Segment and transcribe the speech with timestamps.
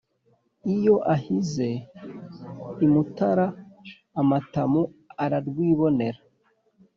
[0.75, 1.69] Iyo ahize
[2.85, 3.47] i Mutara
[4.21, 4.81] amatamu
[5.23, 6.19] ararwibonera